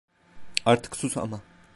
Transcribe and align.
Artık 0.65 0.97
sus 0.97 1.17
ama… 1.17 1.41